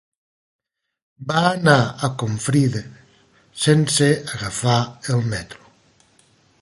Va 1.31 1.43
anar 1.49 1.75
a 2.07 2.09
Confrides 2.23 2.89
sense 3.67 4.09
agafar 4.39 4.79
el 5.17 5.23
metro. 5.35 5.73